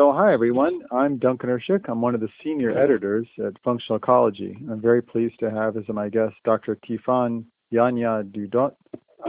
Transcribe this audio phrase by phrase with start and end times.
[0.00, 0.80] So, hi everyone.
[0.90, 1.86] I'm Duncan Irschick.
[1.86, 4.56] I'm one of the senior editors at Functional Ecology.
[4.70, 6.76] I'm very pleased to have as my guest Dr.
[6.76, 8.72] Tifan Yanya Dudot.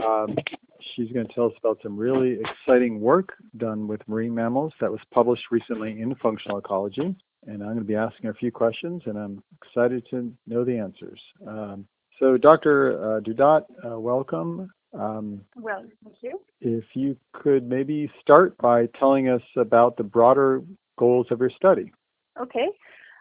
[0.02, 0.34] Um,
[0.80, 4.90] she's going to tell us about some really exciting work done with marine mammals that
[4.90, 7.14] was published recently in Functional Ecology.
[7.46, 10.64] And I'm going to be asking her a few questions, and I'm excited to know
[10.64, 11.20] the answers.
[11.46, 11.86] Um,
[12.18, 13.16] so, Dr.
[13.16, 14.72] Uh, Dudot, uh, welcome.
[14.94, 16.40] Um, well, thank you.
[16.60, 20.62] If you could maybe start by telling us about the broader
[20.98, 21.92] goals of your study.
[22.40, 22.68] Okay.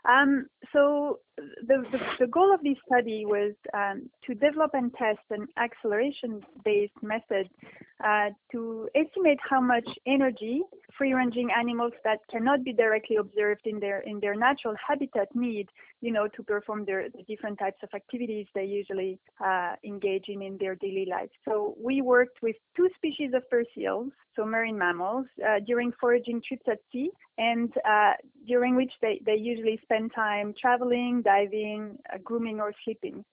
[0.07, 5.20] Um, so the, the, the, goal of this study was um, to develop and test
[5.30, 7.49] an acceleration-based method
[8.04, 10.62] uh, to estimate how much energy
[10.98, 15.70] free-ranging animals that cannot be directly observed in their in their natural habitat need,
[16.02, 20.41] you know, to perform their the different types of activities they usually uh, engage in
[20.41, 21.29] in their daily life.
[21.48, 26.41] So we worked with two species of fur seals, so marine mammals, uh, during foraging
[26.48, 28.13] trips at sea, and uh,
[28.48, 33.23] during which they, they usually spend time traveling, diving, uh, grooming, or sleeping.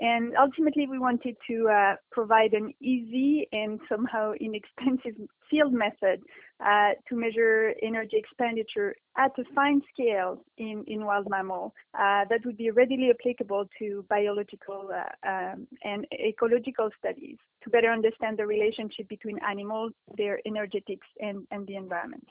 [0.00, 5.14] And ultimately, we wanted to uh, provide an easy and somehow inexpensive
[5.50, 6.20] field method
[6.64, 12.40] uh, to measure energy expenditure at a fine scale in, in wild mammal uh, that
[12.44, 18.46] would be readily applicable to biological uh, um, and ecological studies to better understand the
[18.46, 22.26] relationship between animals, their energetics, and, and the environment.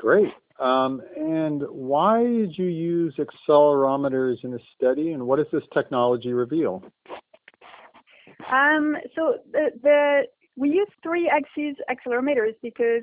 [0.00, 0.32] Great.
[0.58, 6.32] Um, and why did you use accelerometers in the study, and what does this technology
[6.32, 6.82] reveal?
[8.50, 10.22] Um, so the, the
[10.56, 13.02] we use three axis accelerometers because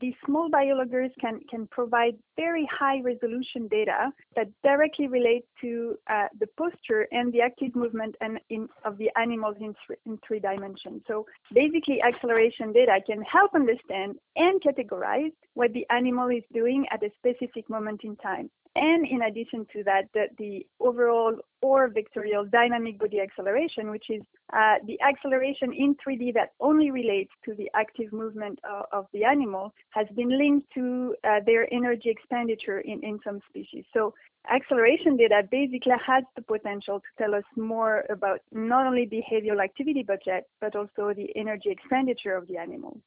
[0.00, 6.26] these small biologgers can, can provide very high resolution data that directly relate to uh,
[6.38, 10.40] the posture and the active movement and in, of the animals in, th in three
[10.40, 11.02] dimensions.
[11.06, 17.02] So basically acceleration data can help understand and categorize what the animal is doing at
[17.02, 18.50] a specific moment in time.
[18.74, 24.22] And in addition to that, the, the overall or vectorial dynamic body acceleration, which is
[24.52, 29.24] uh, the acceleration in 3D that only relates to the active movement of, of the
[29.24, 33.84] animal, has been linked to uh, their energy expenditure in, in some species.
[33.92, 34.14] So
[34.50, 40.02] acceleration data basically has the potential to tell us more about not only behavioral activity
[40.02, 42.98] budget, but also the energy expenditure of the animal.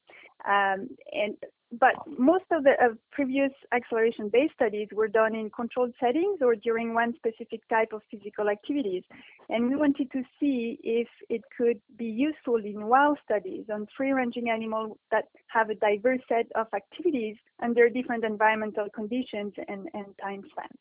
[0.47, 1.35] Um, and
[1.71, 6.93] but most of the uh, previous acceleration-based studies were done in controlled settings or during
[6.93, 9.03] one specific type of physical activities.
[9.49, 14.49] And we wanted to see if it could be useful in wild studies on free-ranging
[14.49, 20.43] animals that have a diverse set of activities under different environmental conditions and, and time
[20.51, 20.79] spans.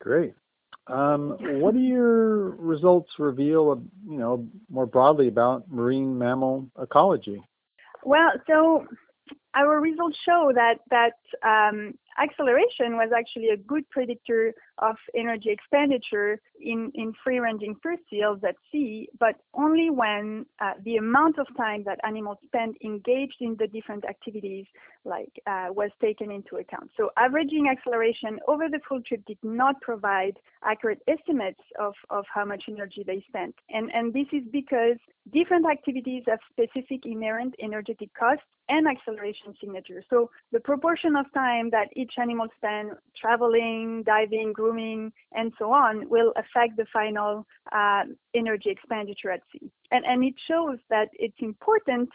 [0.00, 0.34] Great.
[0.86, 7.42] Um, what do your results reveal, you know, more broadly about marine mammal ecology?
[8.02, 8.86] Well, so
[9.54, 11.14] our results show that that
[11.46, 18.40] um, acceleration was actually a good predictor of energy expenditure in, in free-ranging fur seals
[18.46, 23.56] at sea, but only when uh, the amount of time that animals spend engaged in
[23.58, 24.66] the different activities
[25.04, 26.90] like uh, was taken into account.
[26.96, 32.44] So averaging acceleration over the full trip did not provide accurate estimates of, of how
[32.44, 33.54] much energy they spent.
[33.70, 34.98] And, and this is because
[35.32, 40.04] different activities have specific inherent energetic costs and acceleration signatures.
[40.10, 46.08] So the proportion of time that each animal spends traveling, diving, grooming, and so on
[46.08, 48.02] will affect the final uh,
[48.34, 49.70] energy expenditure at sea.
[49.90, 52.08] And, and it shows that it's important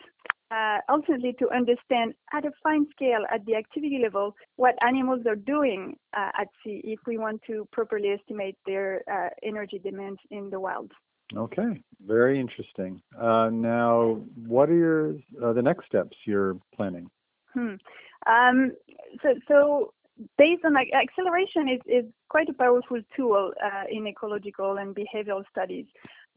[0.51, 5.35] uh, ultimately to understand at a fine scale at the activity level what animals are
[5.35, 10.50] doing uh, at sea if we want to properly estimate their uh, energy demands in
[10.50, 10.91] the wild.
[11.35, 13.01] Okay, very interesting.
[13.19, 17.09] Uh, now, what are your uh, the next steps you're planning?
[17.55, 17.75] Hmm.
[18.27, 18.73] Um,
[19.23, 19.93] so, so
[20.38, 25.44] based on like, acceleration is, is quite a powerful tool uh, in ecological and behavioral
[25.52, 25.86] studies.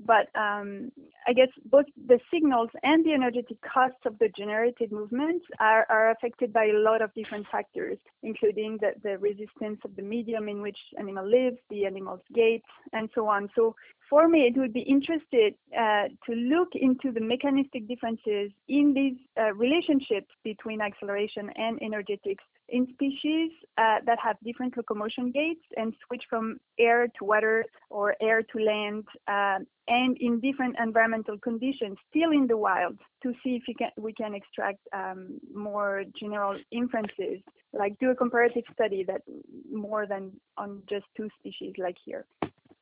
[0.01, 0.93] But um,
[1.27, 6.11] I guess both the signals and the energetic costs of the generated movements are, are
[6.13, 10.63] affected by a lot of different factors, including the, the resistance of the medium in
[10.63, 13.51] which animal lives, the animal's gait, and so on.
[13.57, 13.75] So
[14.09, 19.17] for me, it would be interested uh, to look into the mechanistic differences in these
[19.37, 25.95] uh, relationships between acceleration and energetics in species uh, that have different locomotion gaits and
[26.07, 31.97] switch from air to water or air to land uh, and in different environmental conditions
[32.11, 36.59] still in the wild to see if we can, we can extract um, more general
[36.71, 37.41] inferences
[37.73, 39.23] like do a comparative study that
[39.71, 42.27] more than on just two species like here.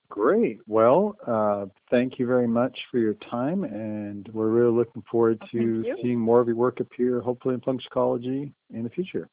[0.08, 0.60] Great.
[0.68, 5.84] Well, uh, thank you very much for your time, and we're really looking forward to
[6.00, 9.28] seeing more of your work appear, hopefully in Functional Ecology in the future.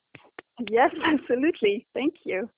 [0.70, 1.88] Yes, absolutely.
[1.94, 2.50] Thank you.